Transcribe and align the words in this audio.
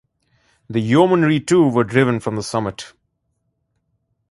The 0.67 0.79
yeomanry 0.79 1.39
too 1.41 1.69
were 1.69 1.83
driven 1.83 2.19
from 2.19 2.35
the 2.35 2.41
summit. 2.41 2.93